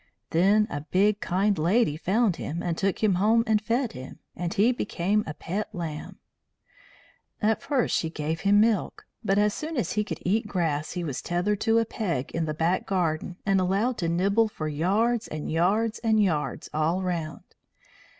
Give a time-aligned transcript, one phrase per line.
[0.31, 4.51] Then a big kind lady found him and took him home and fed him; and
[4.51, 6.17] he became a Pet Lamb.
[7.39, 11.03] At first she gave him milk, but as soon as he could eat grass he
[11.03, 15.27] was tethered to a peg in the back garden and allowed to nibble for yards
[15.27, 17.53] and yards and yards all round.